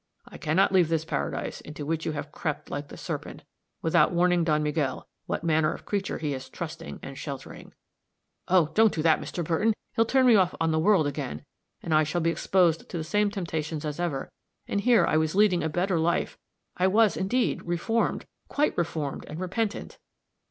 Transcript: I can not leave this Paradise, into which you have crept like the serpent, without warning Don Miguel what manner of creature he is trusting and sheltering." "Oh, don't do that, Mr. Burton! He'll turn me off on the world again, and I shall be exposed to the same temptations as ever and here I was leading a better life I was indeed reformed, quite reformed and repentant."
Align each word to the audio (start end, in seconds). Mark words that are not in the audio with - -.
I 0.27 0.39
can 0.39 0.55
not 0.55 0.71
leave 0.71 0.89
this 0.89 1.05
Paradise, 1.05 1.61
into 1.61 1.85
which 1.85 2.07
you 2.07 2.13
have 2.13 2.31
crept 2.31 2.71
like 2.71 2.87
the 2.87 2.97
serpent, 2.97 3.43
without 3.83 4.11
warning 4.11 4.43
Don 4.43 4.63
Miguel 4.63 5.07
what 5.27 5.43
manner 5.43 5.71
of 5.75 5.85
creature 5.85 6.17
he 6.17 6.33
is 6.33 6.49
trusting 6.49 6.99
and 7.03 7.15
sheltering." 7.15 7.71
"Oh, 8.47 8.71
don't 8.73 8.91
do 8.91 9.03
that, 9.03 9.21
Mr. 9.21 9.45
Burton! 9.45 9.75
He'll 9.95 10.05
turn 10.07 10.25
me 10.25 10.35
off 10.35 10.55
on 10.59 10.71
the 10.71 10.79
world 10.79 11.05
again, 11.05 11.43
and 11.83 11.93
I 11.93 12.03
shall 12.03 12.19
be 12.21 12.31
exposed 12.31 12.89
to 12.89 12.97
the 12.97 13.03
same 13.03 13.29
temptations 13.29 13.85
as 13.85 13.99
ever 13.99 14.31
and 14.67 14.81
here 14.81 15.05
I 15.05 15.17
was 15.17 15.35
leading 15.35 15.61
a 15.61 15.69
better 15.69 15.99
life 15.99 16.35
I 16.77 16.87
was 16.87 17.15
indeed 17.15 17.61
reformed, 17.61 18.25
quite 18.47 18.75
reformed 18.75 19.25
and 19.27 19.39
repentant." 19.39 19.99